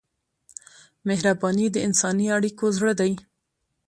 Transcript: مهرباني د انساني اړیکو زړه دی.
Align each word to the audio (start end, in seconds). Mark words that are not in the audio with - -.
مهرباني 1.07 1.67
د 1.71 1.77
انساني 1.87 2.27
اړیکو 2.37 2.65
زړه 2.77 2.93
دی. 2.99 3.11